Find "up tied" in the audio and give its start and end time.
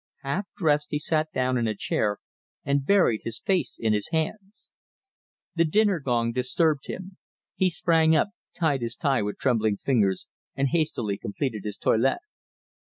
8.15-8.81